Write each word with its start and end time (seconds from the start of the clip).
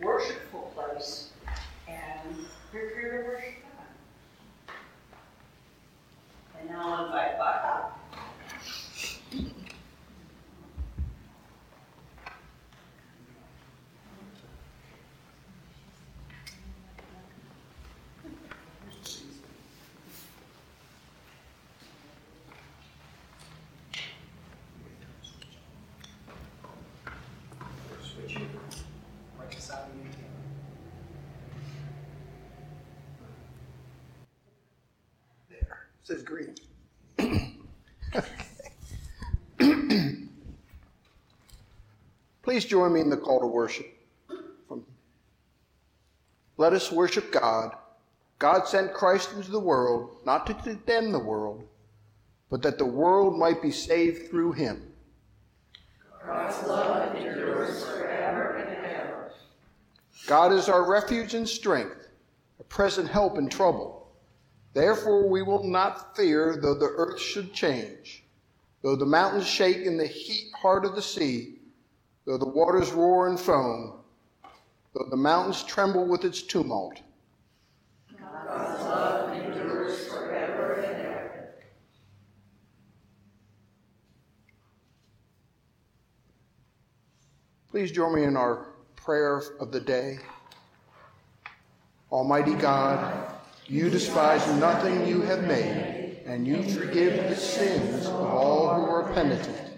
a 0.00 0.04
worshipful 0.06 0.72
place 0.74 1.30
and 1.88 2.36
prepare 2.70 3.22
to 3.22 3.28
worship 3.28 3.54
God. 4.66 4.74
And 6.60 6.70
now 6.70 6.94
I'll 6.94 7.06
invite 7.06 7.38
Buck 7.38 7.64
up. 7.64 7.98
Says 36.08 36.22
green. 36.22 36.54
Please 42.42 42.64
join 42.64 42.94
me 42.94 43.00
in 43.02 43.10
the 43.10 43.16
call 43.18 43.40
to 43.40 43.46
worship. 43.46 43.86
Let 46.56 46.72
us 46.72 46.90
worship 46.90 47.30
God. 47.30 47.76
God 48.38 48.66
sent 48.66 48.94
Christ 48.94 49.34
into 49.34 49.50
the 49.50 49.60
world, 49.60 50.16
not 50.24 50.46
to 50.46 50.54
condemn 50.54 51.12
the 51.12 51.18
world, 51.18 51.68
but 52.48 52.62
that 52.62 52.78
the 52.78 52.86
world 52.86 53.38
might 53.38 53.60
be 53.60 53.70
saved 53.70 54.30
through 54.30 54.52
him. 54.52 54.90
God's 56.24 56.66
love 56.66 57.14
endures 57.16 57.84
forever 57.84 58.56
and 58.56 58.86
ever. 58.86 59.32
God 60.26 60.52
is 60.52 60.70
our 60.70 60.90
refuge 60.90 61.34
and 61.34 61.46
strength, 61.46 62.08
a 62.60 62.64
present 62.64 63.10
help 63.10 63.36
in 63.36 63.50
trouble. 63.50 63.97
Therefore, 64.74 65.28
we 65.28 65.42
will 65.42 65.64
not 65.64 66.16
fear 66.16 66.58
though 66.60 66.74
the 66.74 66.86
earth 66.86 67.18
should 67.18 67.52
change, 67.52 68.24
though 68.82 68.96
the 68.96 69.06
mountains 69.06 69.46
shake 69.46 69.78
in 69.78 69.96
the 69.96 70.06
heat 70.06 70.52
heart 70.54 70.84
of 70.84 70.94
the 70.94 71.02
sea, 71.02 71.56
though 72.26 72.38
the 72.38 72.48
waters 72.48 72.92
roar 72.92 73.28
and 73.28 73.40
foam, 73.40 74.00
though 74.94 75.06
the 75.10 75.16
mountains 75.16 75.62
tremble 75.64 76.06
with 76.06 76.24
its 76.24 76.42
tumult. 76.42 77.00
God's 78.18 78.84
love 78.84 79.32
endures 79.36 80.06
forever 80.08 80.74
and 80.74 81.06
ever. 81.06 81.54
Please 87.70 87.90
join 87.90 88.14
me 88.14 88.24
in 88.24 88.36
our 88.36 88.66
prayer 88.96 89.42
of 89.60 89.72
the 89.72 89.80
day. 89.80 90.18
Almighty 92.10 92.54
God, 92.54 93.37
you 93.68 93.90
despise 93.90 94.46
nothing 94.54 95.06
you 95.06 95.20
have 95.20 95.44
made, 95.44 96.20
and 96.24 96.46
you 96.46 96.62
forgive 96.62 97.28
the 97.28 97.36
sins 97.36 98.06
of 98.06 98.14
all 98.14 98.74
who 98.74 98.90
are 98.90 99.12
penitent. 99.12 99.74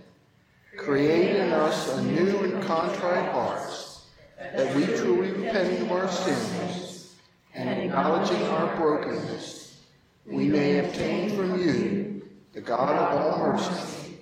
Create 0.76 1.34
in 1.34 1.52
us 1.52 1.92
a 1.96 2.02
new 2.02 2.38
and 2.44 2.62
contrite 2.62 3.32
hearts, 3.32 4.06
that 4.38 4.74
we 4.76 4.86
truly 4.86 5.32
repent 5.32 5.82
of 5.82 5.90
our 5.90 6.08
sins, 6.08 7.16
and 7.52 7.68
acknowledging 7.68 8.40
our 8.44 8.76
brokenness, 8.76 9.82
we 10.24 10.46
may 10.46 10.78
obtain 10.78 11.36
from 11.36 11.60
you, 11.60 12.22
the 12.52 12.60
God 12.60 12.94
of 12.94 13.20
all 13.20 13.38
mercy, 13.38 14.18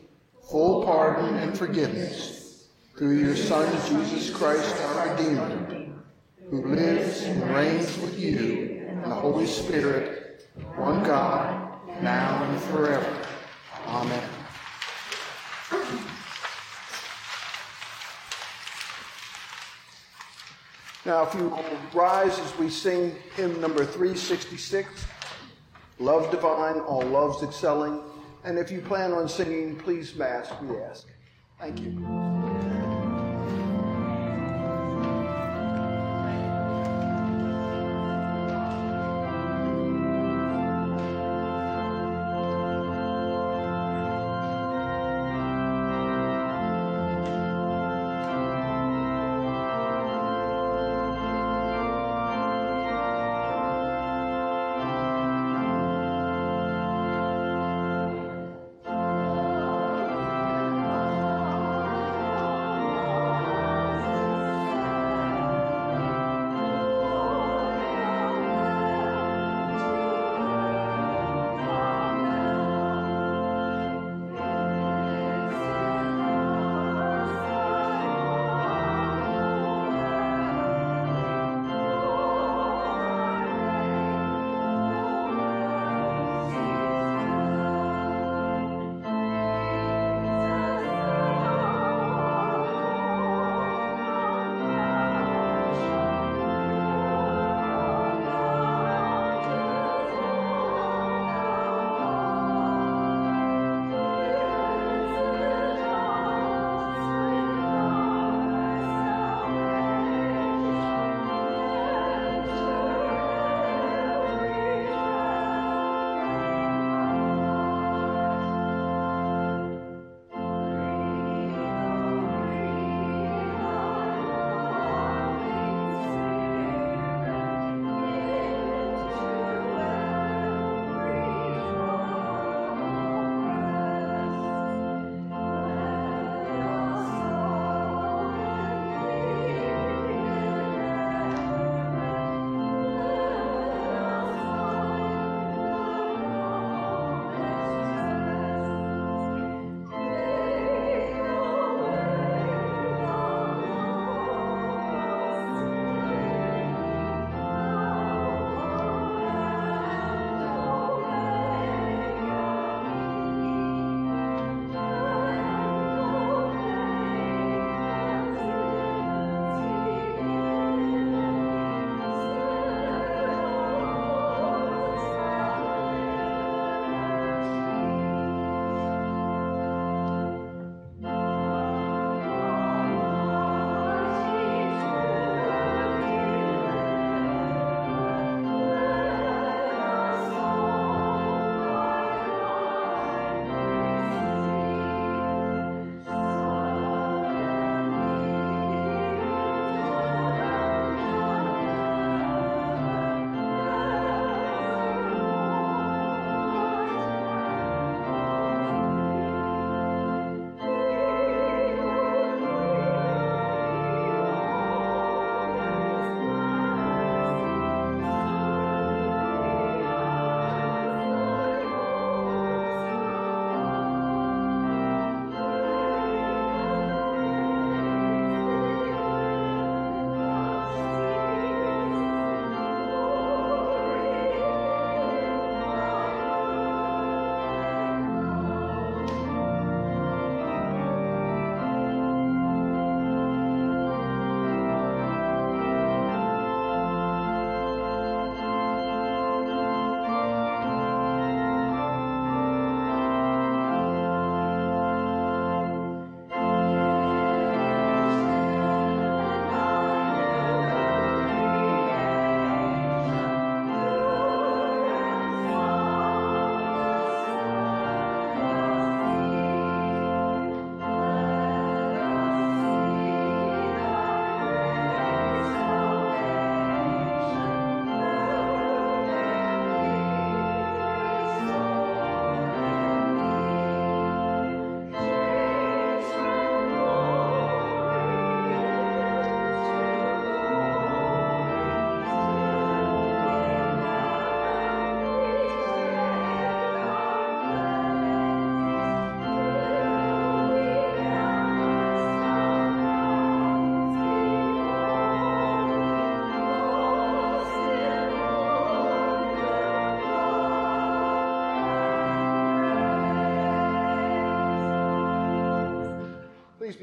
full 0.48 0.82
pardon 0.84 1.34
and 1.36 1.56
forgiveness, 1.56 2.68
through 2.96 3.18
your 3.18 3.36
Son, 3.36 3.70
Jesus 3.86 4.34
Christ, 4.34 4.74
our 4.80 5.14
Redeemer, 5.14 5.88
who 6.48 6.74
lives 6.74 7.22
and 7.24 7.54
reigns 7.54 7.98
with 7.98 8.18
you 8.18 8.77
and 9.02 9.12
the 9.12 9.16
Holy 9.16 9.46
Spirit, 9.46 10.46
one 10.76 11.02
God, 11.04 11.80
now 12.02 12.42
and 12.44 12.60
forever. 12.62 13.26
Amen. 13.86 14.28
Now, 21.06 21.22
if 21.26 21.34
you 21.34 21.56
rise 21.94 22.38
as 22.38 22.58
we 22.58 22.68
sing 22.68 23.14
hymn 23.34 23.60
number 23.60 23.84
366, 23.84 25.06
Love 25.98 26.30
Divine, 26.30 26.80
All 26.80 27.02
Loves 27.02 27.42
Excelling. 27.42 28.02
And 28.44 28.58
if 28.58 28.70
you 28.70 28.80
plan 28.80 29.12
on 29.12 29.28
singing, 29.28 29.76
please 29.76 30.14
mask, 30.14 30.52
we 30.60 30.76
ask. 30.78 31.06
Thank 31.58 31.80
you. 31.80 32.47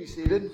Be 0.06 0.12
seated. 0.12 0.52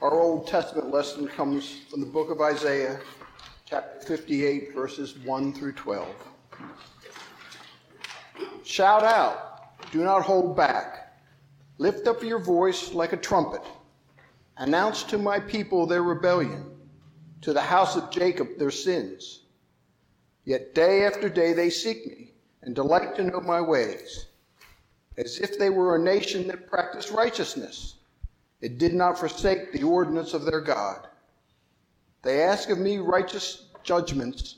Our 0.00 0.18
Old 0.18 0.46
Testament 0.46 0.90
lesson 0.90 1.28
comes 1.28 1.80
from 1.90 2.00
the 2.00 2.06
book 2.06 2.30
of 2.30 2.40
Isaiah, 2.40 2.98
chapter 3.66 4.06
58, 4.06 4.74
verses 4.74 5.18
1 5.18 5.52
through 5.52 5.72
12. 5.72 6.08
Shout 8.64 9.02
out, 9.02 9.90
do 9.92 10.04
not 10.04 10.22
hold 10.22 10.56
back. 10.56 11.20
Lift 11.76 12.06
up 12.06 12.22
your 12.22 12.38
voice 12.38 12.92
like 12.94 13.12
a 13.12 13.18
trumpet. 13.18 13.62
Announce 14.56 15.02
to 15.04 15.18
my 15.18 15.38
people 15.38 15.86
their 15.86 16.02
rebellion, 16.02 16.64
to 17.42 17.52
the 17.52 17.60
house 17.60 17.94
of 17.94 18.10
Jacob 18.10 18.56
their 18.56 18.70
sins. 18.70 19.42
Yet 20.46 20.74
day 20.74 21.04
after 21.04 21.28
day 21.28 21.52
they 21.52 21.68
seek 21.68 22.06
me 22.06 22.32
and 22.62 22.74
delight 22.74 23.16
to 23.16 23.24
know 23.24 23.40
my 23.40 23.60
ways, 23.60 24.28
as 25.18 25.38
if 25.40 25.58
they 25.58 25.68
were 25.68 25.96
a 25.96 26.02
nation 26.02 26.46
that 26.48 26.70
practiced 26.70 27.10
righteousness 27.10 27.98
it 28.60 28.78
did 28.78 28.92
not 28.92 29.18
forsake 29.18 29.72
the 29.72 29.84
ordinance 29.84 30.34
of 30.34 30.44
their 30.44 30.60
God. 30.60 31.06
They 32.22 32.42
ask 32.42 32.70
of 32.70 32.78
me 32.78 32.98
righteous 32.98 33.68
judgments. 33.84 34.56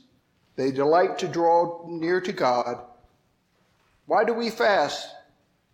They 0.55 0.71
delight 0.71 1.19
to 1.19 1.27
draw 1.27 1.85
near 1.87 2.19
to 2.21 2.31
God. 2.31 2.79
Why 4.07 4.23
do 4.23 4.33
we 4.33 4.49
fast, 4.49 5.15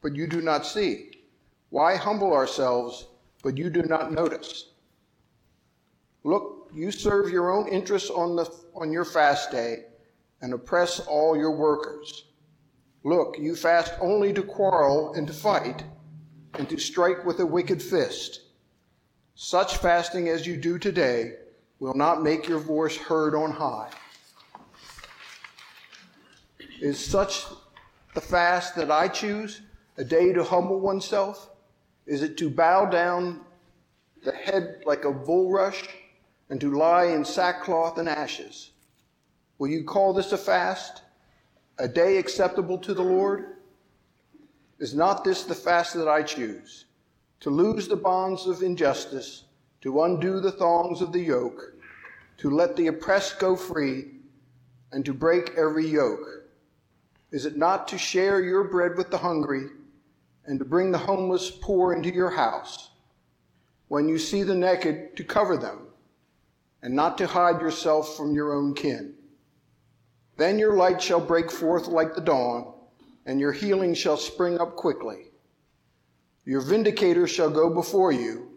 but 0.01 0.15
you 0.15 0.27
do 0.27 0.41
not 0.41 0.65
see? 0.65 1.11
Why 1.69 1.95
humble 1.95 2.33
ourselves, 2.33 3.07
but 3.43 3.57
you 3.57 3.69
do 3.69 3.83
not 3.83 4.11
notice? 4.11 4.71
Look, 6.23 6.69
you 6.73 6.91
serve 6.91 7.29
your 7.29 7.49
own 7.49 7.69
interests 7.69 8.09
on, 8.09 8.35
the, 8.35 8.53
on 8.75 8.91
your 8.91 9.05
fast 9.05 9.51
day 9.51 9.85
and 10.41 10.53
oppress 10.53 10.99
all 10.99 11.37
your 11.37 11.51
workers. 11.51 12.25
Look, 13.07 13.37
you 13.39 13.55
fast 13.55 13.93
only 14.01 14.33
to 14.33 14.43
quarrel 14.43 15.13
and 15.13 15.25
to 15.27 15.33
fight 15.33 15.81
and 16.55 16.67
to 16.67 16.77
strike 16.77 17.23
with 17.23 17.39
a 17.39 17.45
wicked 17.45 17.81
fist. 17.81 18.41
Such 19.33 19.77
fasting 19.77 20.27
as 20.27 20.45
you 20.45 20.57
do 20.57 20.77
today 20.77 21.35
will 21.79 21.93
not 21.93 22.21
make 22.21 22.49
your 22.49 22.59
voice 22.59 22.97
heard 22.97 23.33
on 23.33 23.51
high. 23.51 23.91
Is 26.81 26.99
such 26.99 27.45
the 28.13 28.19
fast 28.19 28.75
that 28.75 28.91
I 28.91 29.07
choose, 29.07 29.61
a 29.97 30.03
day 30.03 30.33
to 30.33 30.43
humble 30.43 30.81
oneself? 30.81 31.49
Is 32.07 32.23
it 32.23 32.35
to 32.39 32.49
bow 32.49 32.87
down 32.87 33.39
the 34.25 34.33
head 34.33 34.81
like 34.85 35.05
a 35.05 35.13
bulrush 35.13 35.87
and 36.49 36.59
to 36.59 36.77
lie 36.77 37.05
in 37.05 37.23
sackcloth 37.23 37.99
and 37.99 38.09
ashes? 38.09 38.71
Will 39.59 39.69
you 39.69 39.85
call 39.85 40.11
this 40.11 40.33
a 40.33 40.37
fast, 40.37 41.03
a 41.79 41.87
day 41.87 42.17
acceptable 42.17 42.77
to 42.79 42.93
the 42.93 43.03
Lord? 43.03 43.57
Is 44.79 44.93
not 44.93 45.23
this 45.23 45.43
the 45.43 45.55
fast 45.55 45.93
that 45.95 46.07
I 46.07 46.23
choose? 46.23 46.85
To 47.41 47.49
loose 47.49 47.87
the 47.87 47.95
bonds 47.95 48.47
of 48.47 48.63
injustice, 48.63 49.43
to 49.81 50.03
undo 50.03 50.39
the 50.39 50.51
thongs 50.51 51.01
of 51.01 51.11
the 51.11 51.19
yoke, 51.19 51.73
to 52.37 52.49
let 52.49 52.75
the 52.75 52.87
oppressed 52.87 53.39
go 53.39 53.55
free, 53.55 54.05
and 54.91 55.05
to 55.05 55.13
break 55.13 55.53
every 55.57 55.87
yoke? 55.87 56.45
Is 57.31 57.45
it 57.45 57.57
not 57.57 57.87
to 57.89 57.97
share 57.97 58.41
your 58.41 58.63
bread 58.63 58.95
with 58.95 59.11
the 59.11 59.17
hungry, 59.17 59.67
and 60.45 60.57
to 60.59 60.65
bring 60.65 60.91
the 60.91 60.97
homeless 60.97 61.51
poor 61.51 61.93
into 61.93 62.13
your 62.13 62.29
house? 62.29 62.91
When 63.89 64.07
you 64.07 64.17
see 64.17 64.43
the 64.43 64.55
naked, 64.55 65.15
to 65.17 65.23
cover 65.23 65.57
them, 65.57 65.87
and 66.81 66.93
not 66.93 67.17
to 67.17 67.27
hide 67.27 67.61
yourself 67.61 68.15
from 68.15 68.33
your 68.33 68.53
own 68.53 68.73
kin. 68.73 69.13
Then 70.37 70.59
your 70.59 70.75
light 70.75 71.01
shall 71.01 71.19
break 71.19 71.51
forth 71.51 71.87
like 71.87 72.15
the 72.15 72.21
dawn 72.21 72.73
and 73.27 73.41
your 73.41 73.51
healing 73.51 73.93
shall 73.93 74.17
spring 74.17 74.59
up 74.59 74.75
quickly. 74.77 75.25
Your 76.45 76.61
vindicator 76.61 77.27
shall 77.27 77.49
go 77.49 77.69
before 77.69 78.13
you, 78.13 78.49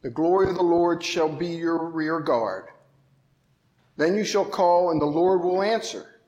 the 0.00 0.10
glory 0.10 0.48
of 0.48 0.56
the 0.56 0.62
Lord 0.62 1.04
shall 1.04 1.28
be 1.28 1.48
your 1.48 1.90
rear 1.90 2.20
guard. 2.20 2.68
Then 3.96 4.16
you 4.16 4.24
shall 4.24 4.46
call, 4.46 4.90
and 4.90 5.00
the 5.00 5.06
Lord 5.06 5.42
will 5.42 5.62
answer. 5.62 6.20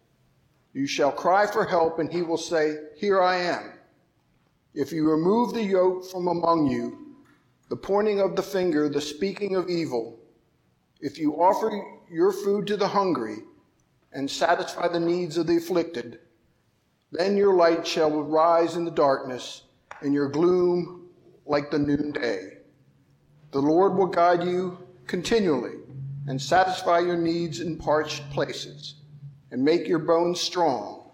You 0.75 0.87
shall 0.87 1.11
cry 1.11 1.47
for 1.47 1.65
help, 1.65 1.99
and 1.99 2.13
he 2.13 2.21
will 2.21 2.37
say, 2.37 2.77
Here 2.97 3.21
I 3.23 3.37
am. 3.37 3.73
If 4.75 4.93
you 4.93 5.11
remove 5.11 5.55
the 5.55 5.65
yoke 5.65 6.09
from 6.11 6.29
among 6.29 6.67
you, 6.67 7.17
the 7.71 7.77
pointing 7.77 8.21
of 8.21 8.37
the 8.37 8.43
finger, 8.43 8.91
the 8.91 9.01
speaking 9.01 9.57
of 9.57 9.71
evil, 9.71 10.19
if 11.01 11.19
you 11.19 11.33
offer 11.43 11.83
your 12.11 12.31
food 12.31 12.67
to 12.67 12.77
the 12.77 12.89
hungry 12.89 13.39
and 14.17 14.31
satisfy 14.31 14.89
the 14.89 14.99
needs 14.99 15.37
of 15.37 15.47
the 15.47 15.59
afflicted, 15.59 16.19
then 17.13 17.37
your 17.37 17.55
light 17.55 17.87
shall 17.87 18.23
rise 18.23 18.75
in 18.75 18.87
the 18.87 18.91
darkness, 18.91 19.65
and 20.01 20.15
your 20.15 20.31
gloom 20.31 21.11
like 21.45 21.71
the 21.71 21.79
noonday. 21.79 22.57
The 23.51 23.61
Lord 23.61 23.95
will 23.95 24.07
guide 24.07 24.43
you 24.43 24.79
continually 25.07 25.75
and 26.29 26.41
satisfy 26.41 27.01
your 27.01 27.19
needs 27.19 27.61
in 27.61 27.77
parched 27.77 28.29
places, 28.31 28.95
and 29.51 29.63
make 29.63 29.87
your 29.87 29.99
bones 29.99 30.41
strong. 30.41 31.11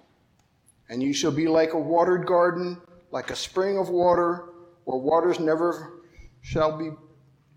And 0.88 1.02
you 1.02 1.12
shall 1.12 1.32
be 1.32 1.49
like 1.49 1.73
a 1.73 1.78
watered 1.78 2.25
garden, 2.25 2.80
like 3.11 3.30
a 3.30 3.37
spring 3.37 3.78
of 3.78 3.88
water, 3.88 4.44
where 4.85 4.97
waters 4.97 5.40
never 5.40 6.04
shall 6.40 6.78
be, 6.78 6.90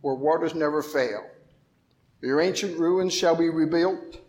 where 0.02 0.16
waters 0.16 0.56
never 0.56 0.82
fail. 0.82 1.24
Your 2.22 2.42
ancient 2.42 2.80
ruins 2.80 3.14
shall 3.14 3.36
be 3.36 3.50
rebuilt, 3.50 4.22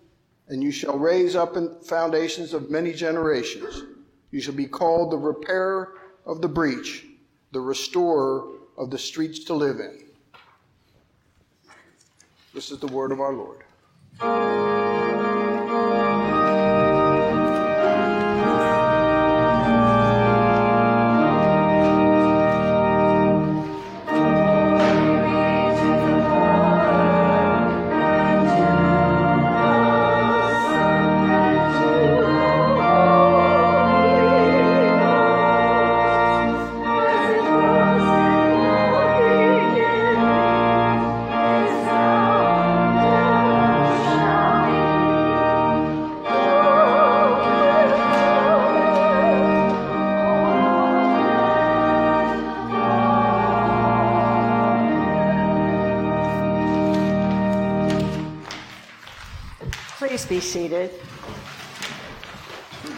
and 0.48 0.62
you 0.62 0.70
shall 0.70 0.98
raise 0.98 1.34
up 1.36 1.56
foundations 1.86 2.52
of 2.52 2.70
many 2.70 2.92
generations. 2.92 3.82
You 4.30 4.40
shall 4.40 4.54
be 4.54 4.66
called 4.66 5.12
the 5.12 5.18
repairer 5.18 5.94
of 6.24 6.40
the 6.40 6.48
breach, 6.48 7.06
the 7.52 7.60
restorer 7.60 8.48
of 8.76 8.90
the 8.90 8.98
streets 8.98 9.44
to 9.44 9.54
live 9.54 9.80
in. 9.80 10.04
This 12.54 12.70
is 12.70 12.78
the 12.78 12.86
word 12.86 13.12
of 13.12 13.20
our 13.20 13.34
Lord. 13.34 14.95
Be 60.36 60.40
seated. 60.42 60.90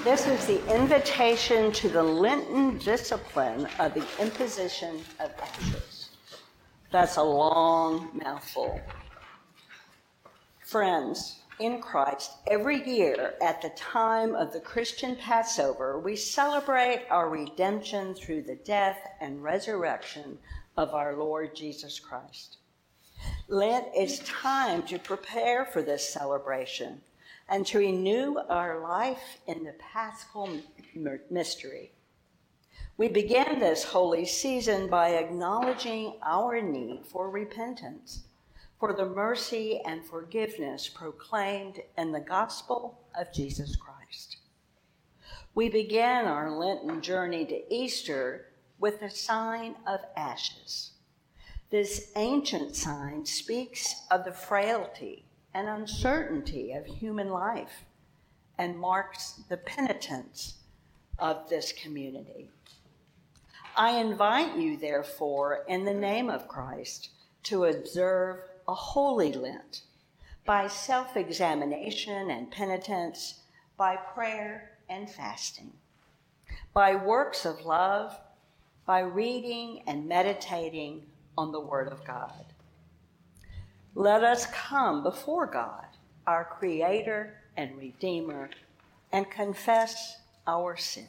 This 0.02 0.26
is 0.26 0.44
the 0.46 0.74
invitation 0.74 1.70
to 1.70 1.88
the 1.88 2.02
Lenten 2.02 2.78
discipline 2.78 3.68
of 3.78 3.94
the 3.94 4.04
imposition 4.20 5.04
of 5.20 5.30
ashes. 5.40 6.10
That's 6.90 7.16
a 7.16 7.22
long 7.22 8.10
mouthful. 8.12 8.80
Friends, 10.64 11.36
in 11.60 11.80
Christ, 11.80 12.32
every 12.50 12.84
year 12.84 13.34
at 13.40 13.62
the 13.62 13.70
time 13.76 14.34
of 14.34 14.52
the 14.52 14.58
Christian 14.58 15.14
Passover, 15.14 16.00
we 16.00 16.16
celebrate 16.16 17.06
our 17.08 17.28
redemption 17.30 18.14
through 18.14 18.42
the 18.42 18.58
death 18.64 18.98
and 19.20 19.44
resurrection 19.44 20.40
of 20.76 20.92
our 20.92 21.14
Lord 21.14 21.54
Jesus 21.54 22.00
Christ. 22.00 22.56
Lent 23.46 23.86
is 23.96 24.18
time 24.20 24.82
to 24.88 24.98
prepare 24.98 25.64
for 25.66 25.82
this 25.82 26.08
celebration 26.08 27.00
and 27.48 27.66
to 27.66 27.78
renew 27.78 28.36
our 28.48 28.80
life 28.80 29.38
in 29.46 29.64
the 29.64 29.74
paschal 29.78 30.50
mystery. 31.30 31.92
We 32.96 33.08
began 33.08 33.58
this 33.58 33.84
holy 33.84 34.26
season 34.26 34.88
by 34.88 35.10
acknowledging 35.10 36.14
our 36.22 36.60
need 36.60 37.06
for 37.06 37.30
repentance, 37.30 38.24
for 38.78 38.92
the 38.92 39.06
mercy 39.06 39.80
and 39.86 40.04
forgiveness 40.04 40.88
proclaimed 40.88 41.80
in 41.96 42.12
the 42.12 42.20
gospel 42.20 42.98
of 43.18 43.32
Jesus 43.32 43.76
Christ. 43.76 44.38
We 45.54 45.68
began 45.68 46.26
our 46.26 46.50
Lenten 46.50 47.00
journey 47.00 47.46
to 47.46 47.74
Easter 47.74 48.46
with 48.78 49.00
the 49.00 49.10
sign 49.10 49.76
of 49.86 50.00
ashes. 50.16 50.92
This 51.70 52.12
ancient 52.16 52.74
sign 52.76 53.26
speaks 53.26 53.94
of 54.10 54.24
the 54.24 54.32
frailty 54.32 55.24
and 55.54 55.68
uncertainty 55.68 56.72
of 56.72 56.86
human 56.86 57.30
life 57.30 57.84
and 58.58 58.78
marks 58.78 59.40
the 59.48 59.56
penitence 59.56 60.54
of 61.18 61.48
this 61.48 61.72
community. 61.72 62.50
I 63.76 63.90
invite 64.00 64.56
you, 64.56 64.76
therefore, 64.76 65.64
in 65.68 65.84
the 65.84 65.94
name 65.94 66.28
of 66.28 66.48
Christ, 66.48 67.10
to 67.44 67.64
observe 67.64 68.40
a 68.66 68.74
holy 68.74 69.32
Lent 69.32 69.82
by 70.44 70.66
self 70.66 71.16
examination 71.16 72.30
and 72.30 72.50
penitence, 72.50 73.40
by 73.76 73.96
prayer 73.96 74.78
and 74.88 75.08
fasting, 75.08 75.72
by 76.74 76.94
works 76.94 77.44
of 77.44 77.64
love, 77.64 78.18
by 78.86 79.00
reading 79.00 79.82
and 79.86 80.08
meditating 80.08 81.06
on 81.36 81.52
the 81.52 81.60
Word 81.60 81.88
of 81.88 82.04
God. 82.04 82.47
Let 83.98 84.22
us 84.22 84.46
come 84.52 85.02
before 85.02 85.46
God, 85.46 85.84
our 86.24 86.44
Creator 86.44 87.34
and 87.56 87.76
Redeemer, 87.76 88.48
and 89.10 89.28
confess 89.28 90.18
our 90.46 90.76
sin. 90.76 91.08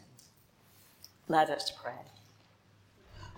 Let 1.27 1.51
us 1.51 1.69
pray. 1.69 2.01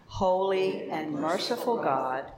Holy 0.07 0.89
and 0.89 1.11
merciful 1.11 1.83
God, 1.83 2.31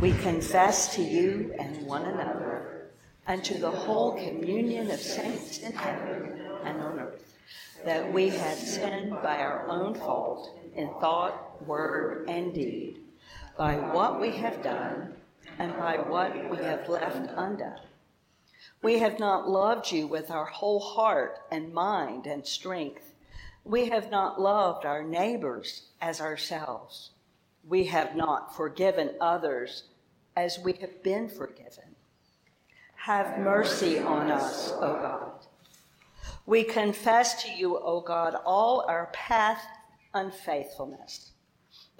we 0.00 0.12
confess 0.12 0.94
to 0.94 1.02
you 1.02 1.52
and 1.58 1.84
one 1.88 2.04
another, 2.04 2.86
and 3.26 3.42
to 3.42 3.58
the 3.58 3.72
whole 3.72 4.12
communion 4.12 4.92
of 4.92 5.00
saints 5.00 5.58
in 5.58 5.72
heaven 5.72 6.40
and 6.62 6.80
on 6.80 7.00
earth, 7.00 7.34
that 7.84 8.12
we 8.12 8.28
have 8.28 8.56
sinned 8.56 9.10
by 9.24 9.38
our 9.38 9.66
own 9.66 9.96
fault 9.96 10.56
in 10.76 10.88
thought, 11.00 11.66
word, 11.66 12.28
and 12.28 12.54
deed, 12.54 12.98
by 13.58 13.74
what 13.74 14.20
we 14.20 14.30
have 14.30 14.62
done 14.62 15.16
and 15.60 15.76
by 15.76 15.96
what 15.96 16.50
we 16.50 16.56
have 16.56 16.88
left 16.88 17.30
undone. 17.36 17.80
We 18.82 18.98
have 18.98 19.20
not 19.20 19.48
loved 19.48 19.92
you 19.92 20.08
with 20.08 20.30
our 20.30 20.46
whole 20.46 20.80
heart 20.80 21.38
and 21.52 21.72
mind 21.72 22.26
and 22.26 22.44
strength. 22.44 23.14
We 23.64 23.88
have 23.90 24.10
not 24.10 24.40
loved 24.40 24.84
our 24.84 25.04
neighbors 25.04 25.84
as 26.00 26.20
ourselves 26.20 27.10
we 27.66 27.84
have 27.84 28.16
not 28.16 28.54
forgiven 28.56 29.10
others 29.20 29.84
as 30.36 30.58
we 30.58 30.72
have 30.74 31.02
been 31.02 31.28
forgiven. 31.28 31.84
Have 32.96 33.38
mercy 33.38 33.98
on 33.98 34.30
us, 34.30 34.72
O 34.72 34.94
God. 34.94 35.32
We 36.46 36.64
confess 36.64 37.42
to 37.44 37.50
you, 37.50 37.78
O 37.78 38.00
God, 38.00 38.34
all 38.44 38.84
our 38.88 39.10
past 39.12 39.66
unfaithfulness, 40.14 41.32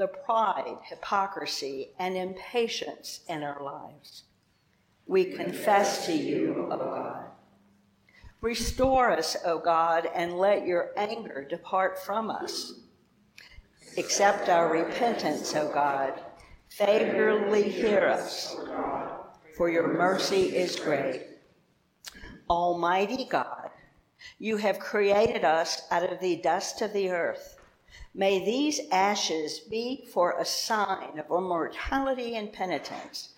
the 0.00 0.08
pride, 0.08 0.78
hypocrisy, 0.82 1.90
and 2.00 2.16
impatience 2.16 3.20
in 3.28 3.44
our 3.44 3.62
lives. 3.62 4.24
We 5.06 5.26
confess 5.26 6.06
to 6.06 6.12
you, 6.12 6.66
O 6.72 6.76
God. 6.76 7.26
Restore 8.40 9.12
us, 9.12 9.36
O 9.44 9.58
God, 9.58 10.08
and 10.14 10.38
let 10.38 10.66
your 10.66 10.90
anger 10.96 11.46
depart 11.48 12.02
from 12.02 12.30
us 12.30 12.72
Accept 13.96 14.48
our 14.48 14.72
repentance, 14.72 15.54
O 15.56 15.68
God. 15.68 16.12
Favorably 16.68 17.68
hear 17.68 18.06
us, 18.06 18.56
for 19.56 19.68
your 19.68 19.88
mercy 19.88 20.56
is 20.56 20.78
great. 20.78 21.26
Almighty 22.48 23.26
God, 23.28 23.70
you 24.38 24.56
have 24.58 24.78
created 24.78 25.44
us 25.44 25.82
out 25.90 26.10
of 26.10 26.20
the 26.20 26.36
dust 26.36 26.82
of 26.82 26.92
the 26.92 27.10
earth. 27.10 27.59
May 28.14 28.44
these 28.44 28.80
ashes 28.90 29.60
be 29.60 30.08
for 30.12 30.38
a 30.38 30.44
sign 30.44 31.18
of 31.18 31.26
immortality 31.26 32.36
and 32.36 32.52
penitence, 32.52 33.30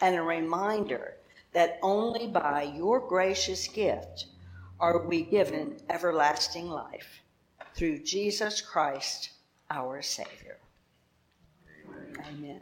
and 0.00 0.16
a 0.16 0.22
reminder 0.22 1.16
that 1.52 1.78
only 1.82 2.26
by 2.26 2.62
your 2.62 3.00
gracious 3.00 3.68
gift 3.68 4.26
are 4.80 5.06
we 5.06 5.22
given 5.22 5.76
everlasting 5.90 6.68
life. 6.68 7.20
Through 7.74 8.00
Jesus 8.00 8.60
Christ, 8.60 9.30
our 9.70 10.02
Savior. 10.02 10.58
Amen. 12.28 12.60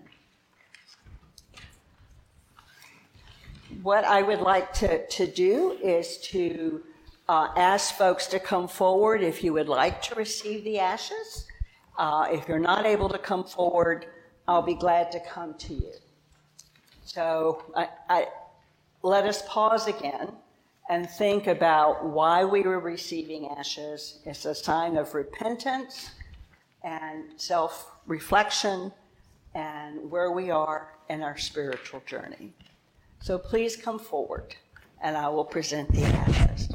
What 3.82 4.04
I 4.04 4.22
would 4.22 4.40
like 4.40 4.72
to, 4.74 5.06
to 5.06 5.26
do 5.26 5.78
is 5.82 6.18
to 6.28 6.82
uh, 7.30 7.52
ask 7.56 7.94
folks 7.94 8.26
to 8.26 8.40
come 8.40 8.66
forward 8.66 9.22
if 9.22 9.44
you 9.44 9.52
would 9.52 9.68
like 9.68 10.02
to 10.02 10.16
receive 10.16 10.64
the 10.64 10.80
ashes. 10.80 11.46
Uh, 11.96 12.26
if 12.28 12.48
you're 12.48 12.58
not 12.58 12.84
able 12.84 13.08
to 13.08 13.18
come 13.18 13.44
forward, 13.44 14.06
I'll 14.48 14.62
be 14.62 14.74
glad 14.74 15.12
to 15.12 15.20
come 15.20 15.54
to 15.58 15.74
you. 15.74 15.92
So 17.04 17.62
I, 17.76 17.88
I, 18.08 18.26
let 19.04 19.26
us 19.26 19.42
pause 19.46 19.86
again 19.86 20.32
and 20.88 21.08
think 21.08 21.46
about 21.46 22.04
why 22.04 22.44
we 22.44 22.62
were 22.62 22.80
receiving 22.80 23.46
ashes. 23.46 24.18
It's 24.26 24.44
a 24.44 24.54
sign 24.54 24.96
of 24.96 25.14
repentance 25.14 26.10
and 26.82 27.26
self 27.36 27.92
reflection 28.08 28.90
and 29.54 30.10
where 30.10 30.32
we 30.32 30.50
are 30.50 30.94
in 31.08 31.22
our 31.22 31.38
spiritual 31.38 32.02
journey. 32.06 32.52
So 33.20 33.38
please 33.38 33.76
come 33.76 34.00
forward 34.00 34.56
and 35.00 35.16
I 35.16 35.28
will 35.28 35.44
present 35.44 35.92
the 35.92 36.02
ashes. 36.02 36.68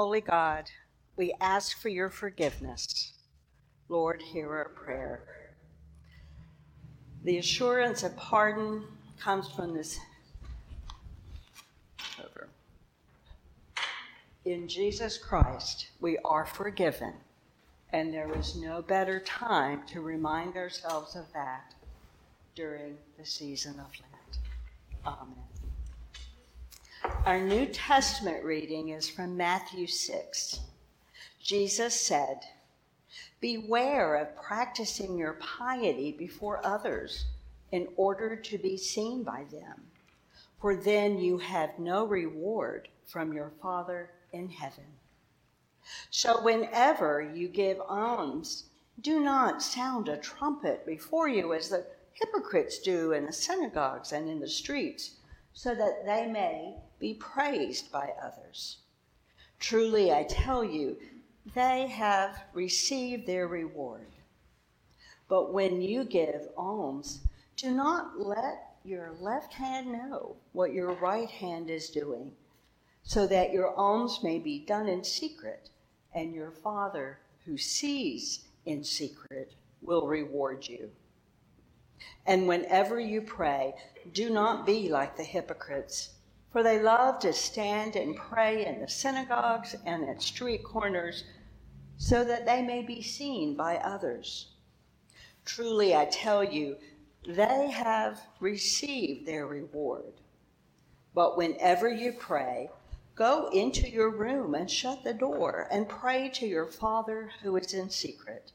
Holy 0.00 0.20
God, 0.20 0.70
we 1.16 1.34
ask 1.40 1.76
for 1.76 1.88
your 1.88 2.08
forgiveness. 2.08 3.14
Lord, 3.88 4.22
hear 4.22 4.48
our 4.48 4.68
prayer. 4.68 5.24
The 7.24 7.38
assurance 7.38 8.04
of 8.04 8.16
pardon 8.16 8.84
comes 9.18 9.48
from 9.48 9.74
this. 9.74 9.98
Over. 12.20 12.46
In 14.44 14.68
Jesus 14.68 15.18
Christ, 15.18 15.88
we 16.00 16.16
are 16.18 16.46
forgiven, 16.46 17.14
and 17.92 18.14
there 18.14 18.32
is 18.38 18.54
no 18.54 18.82
better 18.82 19.18
time 19.18 19.82
to 19.88 20.00
remind 20.00 20.56
ourselves 20.56 21.16
of 21.16 21.24
that 21.34 21.74
during 22.54 22.96
the 23.18 23.26
season 23.26 23.72
of 23.80 23.90
Lent. 24.00 24.38
Amen. 25.04 25.57
Our 27.28 27.42
New 27.42 27.66
Testament 27.66 28.42
reading 28.42 28.88
is 28.88 29.06
from 29.06 29.36
Matthew 29.36 29.86
6. 29.86 30.60
Jesus 31.42 31.92
said, 31.92 32.38
Beware 33.38 34.14
of 34.14 34.34
practicing 34.34 35.18
your 35.18 35.34
piety 35.34 36.10
before 36.10 36.64
others 36.64 37.26
in 37.70 37.88
order 37.96 38.34
to 38.34 38.56
be 38.56 38.78
seen 38.78 39.24
by 39.24 39.44
them, 39.52 39.90
for 40.58 40.74
then 40.74 41.18
you 41.18 41.36
have 41.36 41.78
no 41.78 42.06
reward 42.06 42.88
from 43.04 43.34
your 43.34 43.52
Father 43.60 44.08
in 44.32 44.48
heaven. 44.48 44.86
So 46.08 46.40
whenever 46.40 47.20
you 47.20 47.48
give 47.48 47.78
alms, 47.86 48.70
do 49.02 49.20
not 49.20 49.62
sound 49.62 50.08
a 50.08 50.16
trumpet 50.16 50.86
before 50.86 51.28
you 51.28 51.52
as 51.52 51.68
the 51.68 51.84
hypocrites 52.14 52.78
do 52.78 53.12
in 53.12 53.26
the 53.26 53.34
synagogues 53.34 54.12
and 54.12 54.30
in 54.30 54.40
the 54.40 54.48
streets, 54.48 55.16
so 55.52 55.74
that 55.74 56.06
they 56.06 56.26
may 56.26 56.74
be 56.98 57.14
praised 57.14 57.90
by 57.92 58.12
others. 58.22 58.78
Truly, 59.58 60.12
I 60.12 60.24
tell 60.24 60.64
you, 60.64 60.96
they 61.54 61.86
have 61.86 62.44
received 62.52 63.26
their 63.26 63.48
reward. 63.48 64.06
But 65.28 65.52
when 65.52 65.82
you 65.82 66.04
give 66.04 66.48
alms, 66.56 67.20
do 67.56 67.70
not 67.70 68.20
let 68.20 68.76
your 68.84 69.12
left 69.20 69.52
hand 69.54 69.92
know 69.92 70.36
what 70.52 70.72
your 70.72 70.92
right 70.94 71.28
hand 71.28 71.70
is 71.70 71.90
doing, 71.90 72.32
so 73.02 73.26
that 73.26 73.52
your 73.52 73.74
alms 73.74 74.20
may 74.22 74.38
be 74.38 74.58
done 74.58 74.88
in 74.88 75.04
secret, 75.04 75.70
and 76.14 76.32
your 76.32 76.50
Father 76.50 77.18
who 77.44 77.58
sees 77.58 78.46
in 78.64 78.84
secret 78.84 79.52
will 79.82 80.06
reward 80.06 80.66
you. 80.68 80.90
And 82.26 82.46
whenever 82.46 83.00
you 83.00 83.22
pray, 83.22 83.74
do 84.12 84.30
not 84.30 84.66
be 84.66 84.88
like 84.88 85.16
the 85.16 85.24
hypocrites 85.24 86.10
for 86.50 86.62
they 86.62 86.80
love 86.80 87.18
to 87.20 87.32
stand 87.32 87.94
and 87.96 88.16
pray 88.16 88.64
in 88.64 88.80
the 88.80 88.88
synagogues 88.88 89.76
and 89.84 90.08
at 90.08 90.22
street 90.22 90.64
corners 90.64 91.24
so 91.98 92.24
that 92.24 92.46
they 92.46 92.62
may 92.62 92.80
be 92.80 93.02
seen 93.02 93.54
by 93.54 93.76
others. 93.76 94.48
Truly, 95.44 95.94
I 95.94 96.06
tell 96.06 96.44
you, 96.44 96.76
they 97.26 97.70
have 97.70 98.20
received 98.40 99.26
their 99.26 99.46
reward. 99.46 100.14
But 101.14 101.36
whenever 101.36 101.88
you 101.88 102.12
pray, 102.12 102.70
go 103.14 103.48
into 103.48 103.88
your 103.88 104.10
room 104.10 104.54
and 104.54 104.70
shut 104.70 105.02
the 105.04 105.14
door 105.14 105.66
and 105.70 105.88
pray 105.88 106.28
to 106.34 106.46
your 106.46 106.66
Father 106.66 107.30
who 107.42 107.56
is 107.56 107.74
in 107.74 107.90
secret. 107.90 108.52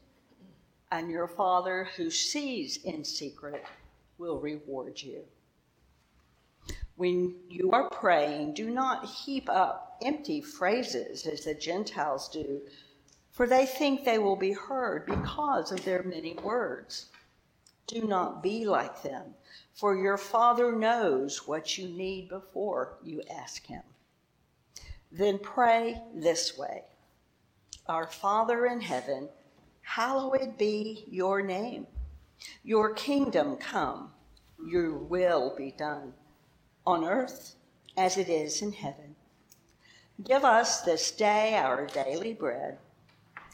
And 0.90 1.10
your 1.10 1.28
Father 1.28 1.88
who 1.96 2.10
sees 2.10 2.78
in 2.78 3.04
secret 3.04 3.64
will 4.16 4.38
reward 4.38 5.02
you. 5.02 5.24
When 6.96 7.34
you 7.48 7.72
are 7.72 7.90
praying, 7.90 8.54
do 8.54 8.70
not 8.70 9.04
heap 9.04 9.48
up 9.50 9.96
empty 10.00 10.40
phrases 10.40 11.26
as 11.26 11.44
the 11.44 11.54
Gentiles 11.54 12.28
do, 12.28 12.60
for 13.32 13.48
they 13.48 13.66
think 13.66 14.04
they 14.04 14.18
will 14.18 14.36
be 14.36 14.52
heard 14.52 15.04
because 15.04 15.72
of 15.72 15.84
their 15.84 16.04
many 16.04 16.34
words. 16.34 17.06
Do 17.88 18.02
not 18.06 18.44
be 18.44 18.64
like 18.64 19.02
them, 19.02 19.34
for 19.74 19.96
your 19.96 20.16
Father 20.16 20.70
knows 20.70 21.48
what 21.48 21.76
you 21.76 21.88
need 21.88 22.28
before 22.28 22.96
you 23.02 23.22
ask 23.28 23.66
Him. 23.66 23.82
Then 25.10 25.38
pray 25.40 26.00
this 26.14 26.56
way 26.56 26.84
Our 27.88 28.06
Father 28.06 28.66
in 28.66 28.80
heaven, 28.80 29.28
hallowed 29.82 30.56
be 30.56 31.04
your 31.08 31.42
name. 31.42 31.88
Your 32.62 32.94
kingdom 32.94 33.56
come, 33.56 34.12
your 34.64 34.96
will 34.96 35.54
be 35.56 35.72
done 35.72 36.14
on 36.86 37.04
earth 37.04 37.54
as 37.96 38.16
it 38.16 38.28
is 38.28 38.60
in 38.62 38.72
heaven. 38.72 39.16
Give 40.22 40.44
us 40.44 40.82
this 40.82 41.10
day 41.10 41.56
our 41.56 41.86
daily 41.86 42.34
bread, 42.34 42.78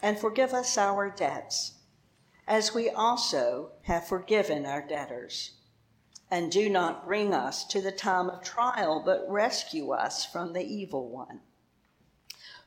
and 0.02 0.18
forgive 0.18 0.52
us 0.52 0.76
our 0.76 1.08
debts, 1.10 1.74
as 2.46 2.74
we 2.74 2.90
also 2.90 3.70
have 3.82 4.06
forgiven 4.06 4.66
our 4.66 4.86
debtors. 4.86 5.52
And 6.30 6.52
do 6.52 6.68
not 6.68 7.06
bring 7.06 7.34
us 7.34 7.64
to 7.68 7.80
the 7.80 7.92
time 7.92 8.30
of 8.30 8.42
trial, 8.42 9.02
but 9.04 9.24
rescue 9.28 9.90
us 9.90 10.24
from 10.24 10.52
the 10.52 10.64
evil 10.64 11.08
one. 11.08 11.40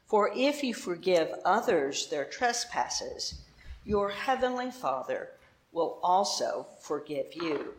For 0.05 0.31
if 0.35 0.63
you 0.63 0.73
forgive 0.73 1.33
others 1.45 2.07
their 2.09 2.25
trespasses, 2.25 3.41
your 3.85 4.09
heavenly 4.09 4.69
Father 4.69 5.29
will 5.71 5.99
also 6.03 6.67
forgive 6.81 7.33
you. 7.33 7.73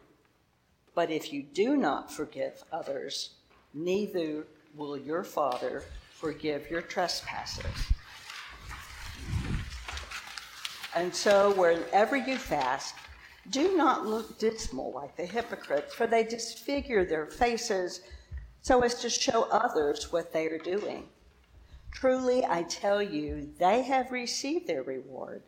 But 0.94 1.11
if 1.11 1.33
you 1.33 1.42
do 1.42 1.76
not 1.76 2.12
forgive 2.12 2.62
others, 2.72 3.30
neither 3.72 4.46
will 4.76 4.96
your 4.96 5.24
Father 5.24 5.85
forgive 6.11 6.70
your 6.70 6.83
trespasses. 6.83 7.64
And 10.94 11.14
so, 11.14 11.52
whenever 11.54 12.16
you 12.16 12.37
fast, 12.37 12.94
do 13.50 13.76
not 13.76 14.07
look 14.07 14.38
dismal 14.38 14.92
like 14.92 15.16
the 15.16 15.26
hypocrites, 15.26 15.92
for 15.92 16.07
they 16.07 16.22
disfigure 16.22 17.04
their 17.04 17.26
faces 17.26 18.00
so 18.62 18.83
as 18.83 18.94
to 19.00 19.11
show 19.11 19.42
others 19.50 20.12
what 20.12 20.33
they 20.33 20.46
are 20.46 20.59
doing. 20.59 21.09
Truly, 21.90 22.44
I 22.44 22.62
tell 22.62 23.02
you, 23.02 23.50
they 23.59 23.83
have 23.83 24.12
received 24.12 24.66
their 24.66 24.83
reward. 24.83 25.42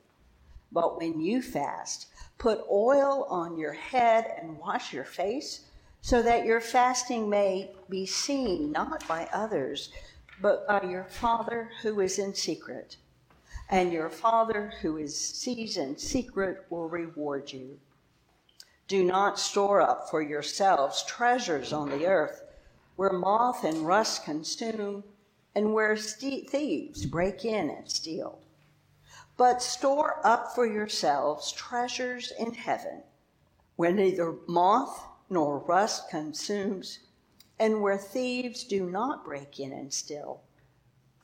But 0.73 0.99
when 0.99 1.21
you 1.21 1.43
fast, 1.43 2.09
Put 2.39 2.67
oil 2.71 3.25
on 3.31 3.57
your 3.57 3.73
head 3.73 4.35
and 4.39 4.59
wash 4.59 4.93
your 4.93 5.05
face, 5.05 5.65
so 6.03 6.23
that 6.23 6.45
your 6.45 6.61
fasting 6.61 7.31
may 7.31 7.75
be 7.89 8.05
seen 8.05 8.73
not 8.73 9.09
by 9.09 9.27
others, 9.33 9.91
but 10.41 10.67
by 10.69 10.83
your 10.83 11.05
Father 11.05 11.71
who 11.81 12.01
is 12.01 12.19
in 12.19 12.35
secret. 12.35 12.99
And 13.71 13.91
your 13.91 14.11
Father 14.11 14.75
who 14.83 14.99
is 14.99 15.19
sees 15.19 15.79
in 15.79 15.97
secret 15.97 16.67
will 16.69 16.89
reward 16.89 17.53
you. 17.53 17.81
Do 18.87 19.03
not 19.03 19.39
store 19.39 19.81
up 19.81 20.11
for 20.11 20.21
yourselves 20.21 21.03
treasures 21.05 21.73
on 21.73 21.89
the 21.89 22.07
earth, 22.07 22.45
where 22.97 23.13
moth 23.13 23.65
and 23.65 23.87
rust 23.87 24.25
consume, 24.25 25.05
and 25.55 25.73
where 25.73 25.97
thieves 25.97 27.07
break 27.07 27.45
in 27.47 27.71
and 27.71 27.91
steal 27.91 28.41
but 29.37 29.63
store 29.63 30.21
up 30.25 30.55
for 30.55 30.67
yourselves 30.67 31.53
treasures 31.53 32.33
in 32.39 32.55
heaven, 32.55 33.03
where 33.77 33.93
neither 33.93 34.35
moth 34.47 35.07
nor 35.29 35.59
rust 35.59 36.09
consumes, 36.09 37.01
and 37.59 37.83
where 37.83 37.99
thieves 37.99 38.65
do 38.65 38.89
not 38.89 39.25
break 39.25 39.59
in 39.59 39.73
and 39.73 39.93
steal. 39.93 40.41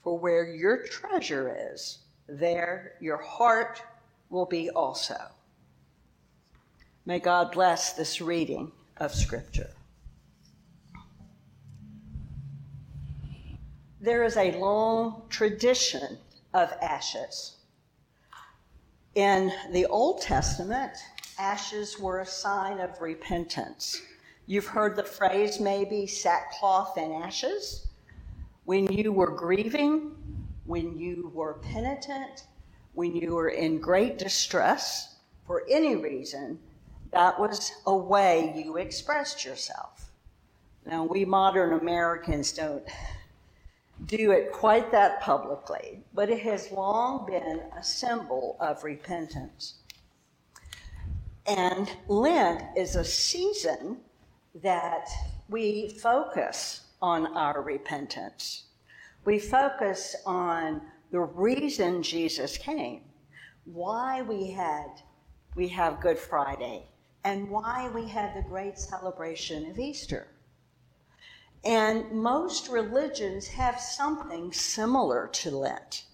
For 0.03 0.19
where 0.19 0.47
your 0.47 0.79
treasure 0.79 1.57
is, 1.73 1.99
there 2.27 2.95
your 3.01 3.19
heart 3.19 3.83
will 4.31 4.47
be 4.47 4.71
also. 4.71 5.19
May 7.05 7.19
God 7.19 7.53
bless 7.53 7.93
this 7.93 8.21
reading 8.21 8.73
of 8.97 9.15
Scripture. 9.15 9.71
There 14.01 14.25
is 14.25 14.37
a 14.37 14.59
long 14.59 15.23
tradition 15.29 16.19
of 16.53 16.73
ashes. 16.83 17.57
In 19.15 19.53
the 19.73 19.85
Old 19.87 20.23
Testament, 20.23 20.93
ashes 21.39 21.99
were 21.99 22.21
a 22.21 22.27
sign 22.27 22.81
of 22.81 22.99
repentance. 23.03 24.01
You've 24.47 24.67
heard 24.67 24.97
the 24.97 25.05
phrase 25.05 25.61
maybe 25.61 26.07
sackcloth 26.07 26.97
and 26.97 27.13
ashes. 27.23 27.89
When 28.65 28.91
you 28.91 29.13
were 29.13 29.31
grieving, 29.31 30.17
when 30.65 30.97
you 30.97 31.31
were 31.35 31.55
penitent, 31.55 32.47
when 32.95 33.15
you 33.15 33.35
were 33.35 33.51
in 33.51 33.81
great 33.81 34.17
distress 34.17 35.17
for 35.47 35.65
any 35.69 35.95
reason, 35.95 36.59
that 37.11 37.39
was 37.39 37.71
a 37.87 37.95
way 37.95 38.55
you 38.57 38.79
expressed 38.79 39.45
yourself. 39.45 40.11
Now, 40.87 41.05
we 41.05 41.27
modern 41.27 41.79
Americans 41.79 42.53
don't 42.53 42.85
do 44.07 44.31
it 44.33 44.53
quite 44.53 44.91
that 44.93 45.21
publicly, 45.21 46.03
but 46.15 46.31
it 46.31 46.41
has 46.41 46.71
long 46.71 47.27
been 47.27 47.63
a 47.79 47.83
symbol 47.83 48.57
of 48.61 48.85
repentance. 48.85 49.81
And 51.47 51.91
Lent 52.09 52.63
is 52.77 52.97
a 52.97 53.05
season 53.05 53.99
that 54.63 55.09
we 55.49 55.89
focus 56.01 56.83
on 57.01 57.37
our 57.37 57.63
repentance. 57.63 58.65
We 59.25 59.39
focus 59.39 60.17
on 60.25 60.83
the 61.11 61.21
reason 61.21 62.03
Jesus 62.03 62.57
came, 62.57 63.03
why 63.65 64.23
we 64.23 64.51
had 64.51 64.89
we 65.55 65.69
have 65.69 66.01
Good 66.01 66.19
Friday, 66.19 66.87
and 67.25 67.51
why 67.51 67.91
we 67.95 68.09
had 68.09 68.35
the 68.35 68.49
great 68.49 68.79
celebration 68.79 69.71
of 69.71 69.79
Easter. 69.79 70.29
And 71.65 72.11
most 72.11 72.69
religions 72.69 73.47
have 73.49 73.81
something 73.81 74.53
similar 74.53 75.29
to 75.29 75.51
Lent. 75.51 76.05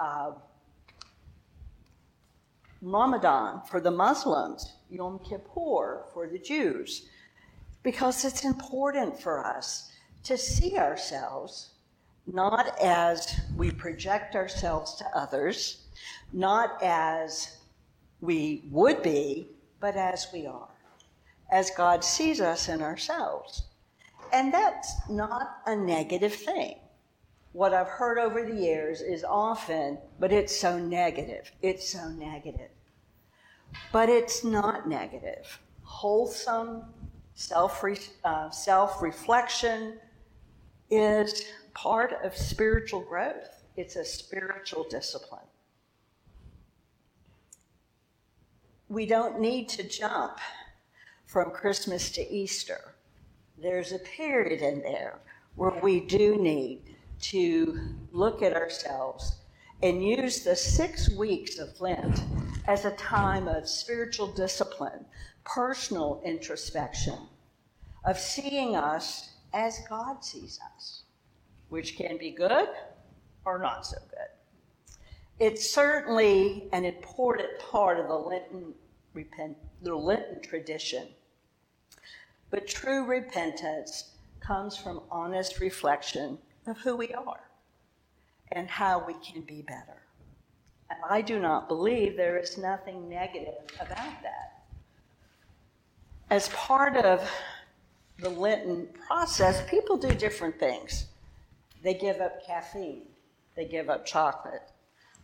Uh, 0.00 0.32
Ramadan 2.82 3.62
for 3.66 3.80
the 3.80 3.90
Muslims, 3.90 4.74
Yom 4.90 5.18
Kippur 5.20 6.04
for 6.12 6.28
the 6.28 6.38
Jews, 6.38 7.08
because 7.82 8.24
it's 8.24 8.44
important 8.44 9.18
for 9.18 9.44
us 9.44 9.90
to 10.24 10.36
see 10.36 10.76
ourselves 10.76 11.74
not 12.26 12.78
as 12.80 13.40
we 13.56 13.70
project 13.70 14.34
ourselves 14.34 14.94
to 14.96 15.04
others, 15.14 15.86
not 16.32 16.82
as 16.82 17.58
we 18.20 18.64
would 18.70 19.02
be, 19.02 19.48
but 19.80 19.96
as 19.96 20.28
we 20.32 20.46
are, 20.46 20.68
as 21.50 21.70
God 21.70 22.02
sees 22.02 22.40
us 22.40 22.68
in 22.68 22.80
ourselves. 22.80 23.64
And 24.34 24.52
that's 24.52 24.92
not 25.08 25.58
a 25.64 25.76
negative 25.76 26.34
thing. 26.34 26.80
What 27.52 27.72
I've 27.72 27.86
heard 27.86 28.18
over 28.18 28.44
the 28.44 28.60
years 28.60 29.00
is 29.00 29.22
often, 29.22 29.96
but 30.18 30.32
it's 30.32 30.54
so 30.54 30.76
negative. 30.76 31.52
It's 31.62 31.88
so 31.88 32.08
negative. 32.08 32.70
But 33.92 34.08
it's 34.08 34.42
not 34.42 34.88
negative. 34.88 35.60
Wholesome 35.84 36.82
self 37.34 37.84
uh, 38.24 38.50
self 38.50 39.00
reflection 39.00 40.00
is 40.90 41.44
part 41.72 42.14
of 42.24 42.36
spiritual 42.36 43.02
growth, 43.02 43.62
it's 43.76 43.94
a 43.94 44.04
spiritual 44.04 44.84
discipline. 44.90 45.46
We 48.88 49.06
don't 49.06 49.38
need 49.38 49.68
to 49.70 49.84
jump 49.84 50.38
from 51.26 51.52
Christmas 51.52 52.10
to 52.10 52.28
Easter. 52.28 52.93
There's 53.64 53.92
a 53.92 53.98
period 53.98 54.60
in 54.60 54.82
there 54.82 55.20
where 55.54 55.72
we 55.82 56.00
do 56.00 56.36
need 56.36 56.96
to 57.22 57.80
look 58.12 58.42
at 58.42 58.52
ourselves 58.52 59.38
and 59.82 60.04
use 60.04 60.44
the 60.44 60.54
six 60.54 61.08
weeks 61.16 61.58
of 61.58 61.80
Lent 61.80 62.24
as 62.68 62.84
a 62.84 62.90
time 62.90 63.48
of 63.48 63.66
spiritual 63.66 64.26
discipline, 64.26 65.06
personal 65.44 66.20
introspection, 66.26 67.18
of 68.04 68.18
seeing 68.18 68.76
us 68.76 69.30
as 69.54 69.80
God 69.88 70.22
sees 70.22 70.60
us 70.76 71.04
which 71.70 71.96
can 71.96 72.18
be 72.18 72.32
good 72.32 72.68
or 73.46 73.58
not 73.58 73.86
so 73.86 73.96
good. 74.10 74.98
It's 75.40 75.70
certainly 75.70 76.68
an 76.74 76.84
important 76.84 77.48
part 77.60 77.98
of 77.98 78.08
the 78.08 78.14
Lenten, 78.14 78.74
repent, 79.14 79.56
the 79.80 79.94
Lenten 79.94 80.42
tradition. 80.42 81.08
But 82.54 82.68
true 82.68 83.04
repentance 83.04 84.12
comes 84.38 84.76
from 84.76 85.00
honest 85.10 85.58
reflection 85.58 86.38
of 86.68 86.78
who 86.78 86.94
we 86.94 87.08
are 87.12 87.50
and 88.52 88.70
how 88.70 89.04
we 89.04 89.14
can 89.14 89.42
be 89.42 89.62
better. 89.62 90.02
And 90.88 91.00
I 91.10 91.20
do 91.20 91.40
not 91.40 91.66
believe 91.66 92.16
there 92.16 92.38
is 92.38 92.56
nothing 92.56 93.08
negative 93.08 93.64
about 93.80 94.22
that. 94.22 94.62
As 96.30 96.48
part 96.50 96.96
of 96.96 97.28
the 98.20 98.30
Lenten 98.30 98.86
process, 99.08 99.68
people 99.68 99.96
do 99.96 100.14
different 100.14 100.56
things. 100.56 101.06
They 101.82 101.94
give 101.94 102.20
up 102.20 102.46
caffeine, 102.46 103.08
they 103.56 103.64
give 103.64 103.90
up 103.90 104.06
chocolate. 104.06 104.62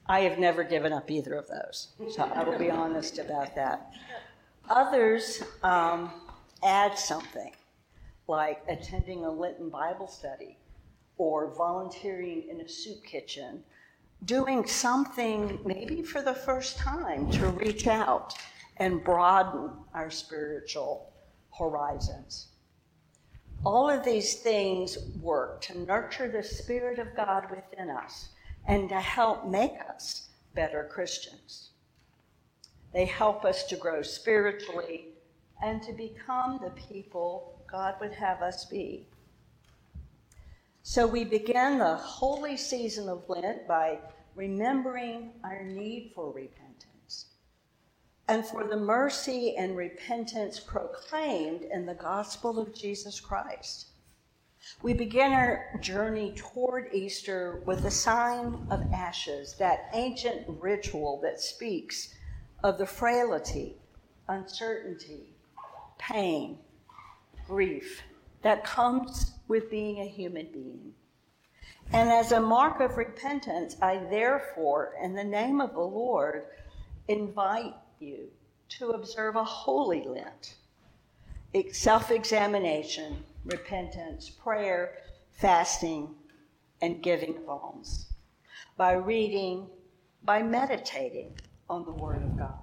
I 0.07 0.23
have 0.23 0.41
never 0.41 0.65
given 0.65 0.93
up 0.93 1.09
either 1.09 1.35
of 1.35 1.47
those, 1.47 1.91
so 2.13 2.25
I 2.25 2.43
will 2.43 2.59
be 2.59 2.73
honest 2.73 3.21
about 3.21 3.55
that. 3.55 3.93
Others 4.69 5.45
um, 5.63 6.11
add 6.63 6.99
something, 6.99 7.53
like 8.27 8.63
attending 8.69 9.25
a 9.25 9.31
Lenten 9.31 9.71
Bible 9.71 10.07
study 10.07 10.59
or 11.17 11.55
volunteering 11.55 12.49
in 12.49 12.61
a 12.61 12.69
soup 12.69 13.05
kitchen, 13.05 13.63
doing 14.25 14.67
something 14.67 15.59
maybe 15.65 16.03
for 16.03 16.23
the 16.23 16.35
first 16.35 16.79
time 16.79 17.31
to 17.31 17.47
reach 17.49 17.87
out 17.87 18.35
and 18.79 19.05
broaden 19.05 19.71
our 19.95 20.11
spiritual 20.11 21.13
horizons. 21.59 22.49
All 23.65 23.91
of 23.91 24.05
these 24.05 24.37
things 24.37 24.97
work 25.21 25.61
to 25.63 25.79
nurture 25.81 26.29
the 26.29 26.43
Spirit 26.43 26.99
of 26.99 27.15
God 27.15 27.51
within 27.51 27.91
us 27.91 28.31
and 28.67 28.89
to 28.89 28.99
help 28.99 29.47
make 29.47 29.75
us 29.95 30.29
better 30.55 30.89
Christians. 30.91 31.71
They 32.95 33.05
help 33.05 33.45
us 33.45 33.65
to 33.65 33.77
grow 33.77 34.01
spiritually 34.01 35.10
and 35.63 35.83
to 35.83 35.93
become 35.93 36.61
the 36.63 36.71
people 36.71 37.63
God 37.71 37.95
would 38.01 38.13
have 38.15 38.43
us 38.43 38.65
be. 38.65 39.07
So 40.83 41.07
we 41.07 41.25
begin 41.25 41.79
the 41.79 41.95
holy 41.95 42.57
season 42.57 43.09
of 43.09 43.29
Lent 43.29 43.69
by 43.69 43.99
remembering 44.35 45.33
our 45.45 45.63
need 45.63 46.13
for 46.15 46.33
repentance 46.33 47.27
and 48.29 48.47
for 48.47 48.65
the 48.65 48.77
mercy 48.77 49.57
and 49.57 49.77
repentance 49.77 50.61
proclaimed 50.61 51.63
in 51.63 51.85
the 51.85 51.95
gospel 51.95 52.59
of 52.59 52.75
Jesus 52.75 53.21
Christ. 53.21 53.89
We 54.83 54.93
begin 54.93 55.33
our 55.33 55.79
journey 55.81 56.33
toward 56.37 56.95
Easter 56.95 57.63
with 57.67 57.83
the 57.83 57.91
sign 57.91 58.67
of 58.71 58.83
ashes, 58.93 59.55
that 59.59 59.91
ancient 59.95 60.47
ritual 60.61 61.21
that 61.23 61.41
speaks 61.41 62.15
of 62.63 62.79
the 62.79 62.87
frailty, 62.87 63.77
uncertainty, 64.29 65.30
pain, 66.01 66.59
grief 67.47 68.03
that 68.43 68.65
comes 68.65 69.33
with 69.49 69.71
being 69.71 70.01
a 70.01 70.09
human 70.09 70.47
being. 70.53 70.93
And 71.93 72.09
as 72.09 72.33
a 72.33 72.41
mark 72.41 72.81
of 72.81 72.97
repentance, 72.97 73.77
I 73.83 73.99
therefore, 74.11 74.95
in 75.03 75.15
the 75.15 75.25
name 75.25 75.61
of 75.61 75.75
the 75.75 75.81
Lord, 75.81 76.45
invite 77.09 77.75
you 77.99 78.29
to 78.71 78.91
observe 78.91 79.37
a 79.37 79.45
holy 79.45 80.05
Lent 80.05 80.55
self 81.73 82.11
examination, 82.11 83.25
repentance, 83.45 84.31
prayer, 84.31 84.95
fasting, 85.33 86.15
and 86.81 87.03
giving 87.03 87.37
of 87.37 87.49
alms 87.49 88.07
by 88.77 88.93
reading, 88.93 89.67
by 90.25 90.43
meditating 90.43 91.33
on 91.69 91.85
the 91.85 91.91
Word 91.91 92.23
of 92.23 92.39
God. 92.39 92.59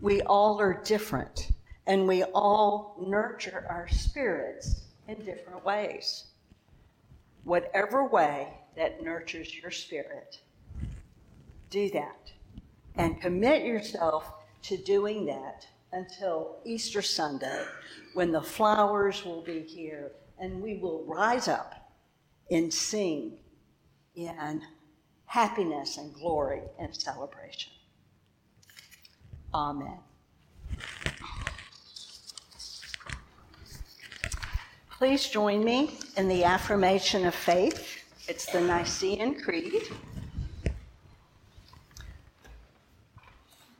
We 0.00 0.22
all 0.22 0.60
are 0.60 0.82
different, 0.82 1.49
and 1.90 2.06
we 2.06 2.22
all 2.22 2.94
nurture 3.04 3.66
our 3.68 3.88
spirits 3.88 4.82
in 5.08 5.16
different 5.24 5.64
ways. 5.64 6.26
Whatever 7.42 8.06
way 8.06 8.46
that 8.76 9.02
nurtures 9.02 9.52
your 9.60 9.72
spirit, 9.72 10.38
do 11.68 11.90
that 11.90 12.30
and 12.94 13.20
commit 13.20 13.64
yourself 13.64 14.32
to 14.62 14.76
doing 14.76 15.26
that 15.26 15.66
until 15.90 16.58
Easter 16.64 17.02
Sunday 17.02 17.64
when 18.14 18.30
the 18.30 18.40
flowers 18.40 19.24
will 19.24 19.42
be 19.42 19.62
here 19.62 20.12
and 20.38 20.62
we 20.62 20.76
will 20.76 21.02
rise 21.06 21.48
up 21.48 21.92
and 22.52 22.72
sing 22.72 23.32
in 24.14 24.62
happiness 25.24 25.96
and 25.96 26.14
glory 26.14 26.62
and 26.78 26.94
celebration. 26.94 27.72
Amen. 29.52 29.98
Please 35.00 35.30
join 35.30 35.64
me 35.64 35.96
in 36.18 36.28
the 36.28 36.44
affirmation 36.44 37.24
of 37.24 37.34
faith. 37.34 38.04
It's 38.28 38.44
the 38.44 38.60
Nicene 38.60 39.40
Creed. 39.40 39.84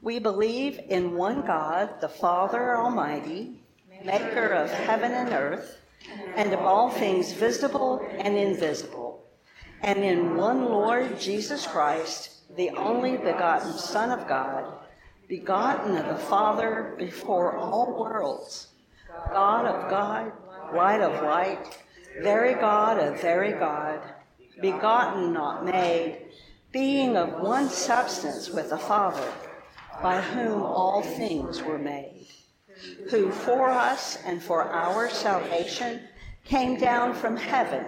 We 0.01 0.19
believe 0.19 0.81
in 0.89 1.13
one 1.13 1.43
God, 1.43 2.01
the 2.01 2.09
Father 2.09 2.75
Almighty, 2.79 3.61
maker 4.03 4.47
of 4.47 4.71
heaven 4.71 5.13
and 5.13 5.35
earth, 5.35 5.77
and 6.37 6.55
of 6.55 6.61
all 6.61 6.89
things 6.89 7.35
visible 7.35 8.01
and 8.19 8.35
invisible, 8.35 9.23
and 9.83 9.99
in 10.03 10.39
one 10.39 10.65
Lord 10.65 11.21
Jesus 11.21 11.67
Christ, 11.67 12.57
the 12.57 12.71
only 12.71 13.19
begotten 13.19 13.75
Son 13.75 14.11
of 14.11 14.27
God, 14.27 14.73
begotten 15.29 15.99
of 15.99 16.07
the 16.07 16.25
Father 16.25 16.95
before 16.97 17.59
all 17.59 18.01
worlds, 18.01 18.69
God 19.31 19.67
of 19.67 19.91
God, 19.91 20.33
light 20.75 21.01
of 21.01 21.23
light, 21.23 21.79
very 22.23 22.55
God 22.55 22.99
of 22.99 23.21
very 23.21 23.53
God, 23.53 24.01
begotten, 24.61 25.33
not 25.33 25.65
made, 25.65 26.19
being 26.73 27.17
of 27.17 27.41
one 27.41 27.69
substance 27.69 28.51
with 28.51 28.71
the 28.71 28.79
Father 28.79 29.33
by 30.03 30.21
whom 30.21 30.63
all 30.63 31.03
things 31.03 31.63
were 31.63 31.79
made, 31.79 32.29
who 33.11 33.31
for 33.31 33.69
us 33.69 34.19
and 34.25 34.43
for 34.43 34.63
our 34.63 35.11
salvation 35.11 36.01
came 36.45 36.79
down 36.79 37.15
from 37.15 37.37
heaven 37.37 37.85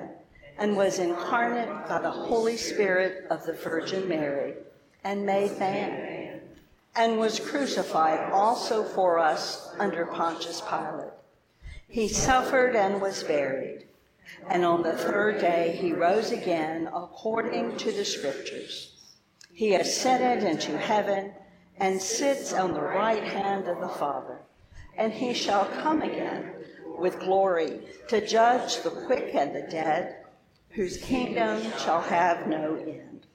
and 0.59 0.76
was 0.76 0.99
incarnate 0.99 1.89
by 1.89 2.01
the 2.01 2.11
Holy 2.11 2.57
Spirit 2.57 3.26
of 3.30 3.45
the 3.45 3.55
Virgin 3.55 4.09
Mary 4.09 4.55
and 5.05 5.26
made 5.26 5.59
man, 5.59 6.41
and 6.95 7.18
was 7.18 7.41
crucified 7.41 8.30
also 8.33 8.85
for 8.85 9.18
us 9.18 9.74
under 9.78 10.07
Pontius 10.07 10.61
Pilate. 10.61 11.22
He 11.93 12.09
suffered 12.09 12.74
and 12.74 13.03
was 13.03 13.22
buried, 13.22 13.86
and 14.49 14.64
on 14.64 14.82
the 14.82 14.97
third 14.97 15.43
day 15.43 15.76
he 15.78 15.93
rose 15.93 16.32
again 16.32 16.86
according 16.86 17.76
to 17.76 17.93
the 17.93 18.07
Scriptures. 18.07 18.97
He 19.53 19.74
ascended 19.74 20.43
into 20.43 20.78
heaven 20.78 21.34
and 21.76 22.01
sits 22.01 22.55
on 22.55 22.72
the 22.72 22.80
right 22.80 23.22
hand 23.22 23.68
of 23.68 23.78
the 23.78 23.90
Father, 23.90 24.38
and 24.97 25.12
he 25.12 25.34
shall 25.34 25.66
come 25.66 26.01
again 26.01 26.55
with 26.97 27.20
glory 27.20 27.82
to 28.09 28.26
judge 28.26 28.80
the 28.80 28.88
quick 29.05 29.34
and 29.34 29.55
the 29.55 29.68
dead, 29.70 30.16
whose 30.70 30.97
kingdom 30.97 31.61
shall 31.76 32.01
have 32.01 32.47
no 32.47 32.74
end. 32.74 33.26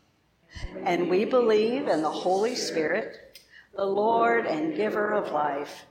And 0.84 1.12
we 1.12 1.26
believe 1.26 1.88
in 1.88 2.01
the 2.01 2.10
Holy 2.10 2.55
Spirit, 2.55 3.39
the 3.76 3.86
Lord 3.86 4.47
and 4.47 4.76
giver 4.76 5.14
of 5.14 5.32
life, 5.32 5.86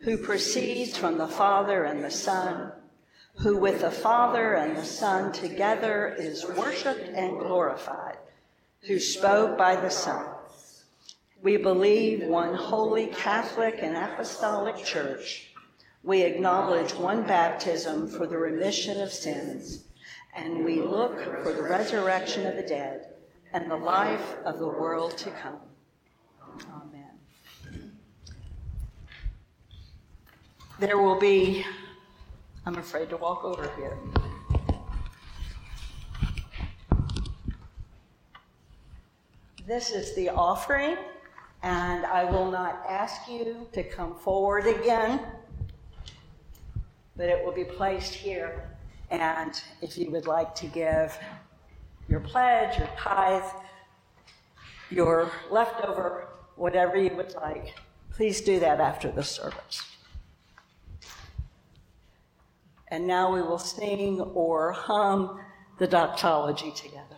who 0.00 0.18
proceeds 0.18 0.96
from 0.96 1.18
the 1.18 1.28
Father 1.28 1.84
and 1.84 2.04
the 2.04 2.10
Son, 2.10 2.72
who 3.36 3.56
with 3.56 3.80
the 3.80 3.90
Father 3.90 4.54
and 4.54 4.76
the 4.76 4.84
Son 4.84 5.32
together 5.32 6.14
is 6.18 6.46
worshiped 6.56 7.08
and 7.08 7.38
glorified, 7.38 8.18
who 8.82 8.98
spoke 8.98 9.56
by 9.56 9.74
the 9.76 9.90
Son. 9.90 10.26
We 11.42 11.56
believe 11.56 12.22
one 12.24 12.54
holy 12.54 13.08
Catholic 13.08 13.78
and 13.82 13.96
Apostolic 13.96 14.82
Church. 14.84 15.50
We 16.02 16.22
acknowledge 16.22 16.94
one 16.94 17.22
baptism 17.22 18.08
for 18.08 18.26
the 18.26 18.38
remission 18.38 19.00
of 19.00 19.12
sins, 19.12 19.84
and 20.34 20.64
we 20.64 20.80
look 20.80 21.42
for 21.42 21.52
the 21.52 21.62
resurrection 21.62 22.46
of 22.46 22.56
the 22.56 22.62
dead 22.62 23.14
and 23.52 23.70
the 23.70 23.76
life 23.76 24.36
of 24.44 24.58
the 24.58 24.66
world 24.66 25.16
to 25.18 25.30
come. 25.30 25.60
There 30.80 30.98
will 30.98 31.20
be, 31.20 31.64
I'm 32.66 32.76
afraid 32.78 33.08
to 33.10 33.16
walk 33.16 33.44
over 33.44 33.70
here. 33.76 33.96
This 39.68 39.92
is 39.92 40.16
the 40.16 40.30
offering, 40.30 40.96
and 41.62 42.04
I 42.04 42.24
will 42.24 42.50
not 42.50 42.84
ask 42.88 43.28
you 43.30 43.68
to 43.72 43.84
come 43.84 44.16
forward 44.16 44.66
again, 44.66 45.20
but 47.16 47.28
it 47.28 47.44
will 47.44 47.52
be 47.52 47.64
placed 47.64 48.12
here. 48.12 48.68
And 49.10 49.58
if 49.80 49.96
you 49.96 50.10
would 50.10 50.26
like 50.26 50.56
to 50.56 50.66
give 50.66 51.16
your 52.08 52.18
pledge, 52.18 52.78
your 52.78 52.90
tithe, 52.98 53.48
your 54.90 55.30
leftover, 55.52 56.26
whatever 56.56 56.96
you 56.98 57.14
would 57.14 57.32
like, 57.36 57.74
please 58.10 58.40
do 58.40 58.58
that 58.58 58.80
after 58.80 59.10
the 59.12 59.22
service. 59.22 59.93
And 62.94 63.08
now 63.08 63.34
we 63.34 63.42
will 63.42 63.58
sing 63.58 64.20
or 64.20 64.70
hum 64.70 65.40
the 65.78 65.86
doxology 65.88 66.70
together. 66.70 67.13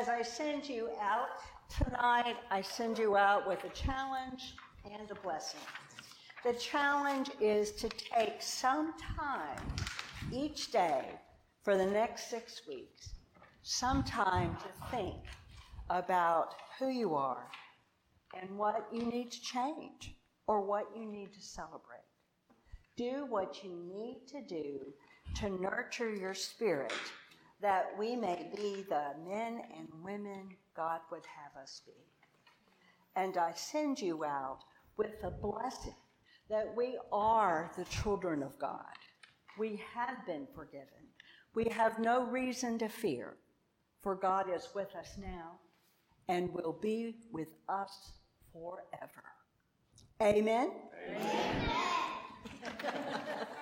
As 0.00 0.08
I 0.08 0.22
send 0.22 0.66
you 0.66 0.88
out 0.98 1.28
tonight, 1.68 2.36
I 2.50 2.62
send 2.62 2.98
you 2.98 3.18
out 3.18 3.46
with 3.46 3.62
a 3.64 3.68
challenge 3.68 4.54
and 4.90 5.10
a 5.10 5.14
blessing. 5.16 5.60
The 6.42 6.54
challenge 6.54 7.28
is 7.38 7.72
to 7.72 7.90
take 7.90 8.40
some 8.40 8.94
time 9.18 9.60
each 10.32 10.72
day 10.72 11.04
for 11.62 11.76
the 11.76 11.84
next 11.84 12.30
six 12.30 12.62
weeks, 12.66 13.10
some 13.62 14.02
time 14.02 14.56
to 14.56 14.90
think 14.90 15.16
about 15.90 16.54
who 16.78 16.88
you 16.88 17.14
are 17.14 17.48
and 18.40 18.56
what 18.56 18.88
you 18.90 19.02
need 19.02 19.30
to 19.32 19.40
change 19.42 20.16
or 20.46 20.62
what 20.62 20.86
you 20.96 21.04
need 21.04 21.34
to 21.34 21.42
celebrate. 21.42 22.08
Do 22.96 23.26
what 23.28 23.62
you 23.62 23.76
need 23.86 24.22
to 24.28 24.40
do 24.40 24.94
to 25.40 25.50
nurture 25.60 26.14
your 26.14 26.32
spirit 26.32 26.94
that 27.60 27.86
we 27.98 28.16
may 28.16 28.50
be 28.56 28.84
the 28.88 29.12
men 29.26 29.62
and 29.76 29.88
women 30.02 30.48
God 30.74 31.00
would 31.10 31.24
have 31.26 31.62
us 31.62 31.82
be. 31.86 31.92
And 33.16 33.36
I 33.36 33.52
send 33.52 34.00
you 34.00 34.24
out 34.24 34.60
with 34.96 35.20
the 35.20 35.30
blessing 35.30 35.94
that 36.48 36.74
we 36.76 36.98
are 37.12 37.70
the 37.76 37.84
children 37.84 38.42
of 38.42 38.58
God. 38.58 38.80
We 39.58 39.82
have 39.94 40.26
been 40.26 40.46
forgiven. 40.54 40.86
We 41.54 41.64
have 41.70 41.98
no 41.98 42.24
reason 42.24 42.78
to 42.78 42.88
fear, 42.88 43.36
for 44.02 44.14
God 44.14 44.46
is 44.54 44.68
with 44.74 44.94
us 44.94 45.16
now 45.20 45.58
and 46.28 46.52
will 46.54 46.78
be 46.80 47.16
with 47.32 47.48
us 47.68 48.12
forever. 48.52 49.24
Amen? 50.22 50.70
Amen. 51.08 51.70